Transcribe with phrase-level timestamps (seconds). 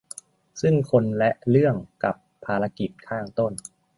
[0.61, 2.15] ซึ่งคนและเรื่องกับ
[2.45, 3.53] ภารกิจข้างต้น